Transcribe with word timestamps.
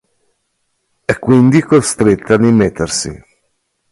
È 1.05 1.19
quindi 1.19 1.61
costretta 1.61 2.33
a 2.33 2.37
dimettersi. 2.39 3.23